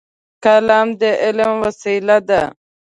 [0.43, 2.41] قلم د علم وسیله ده.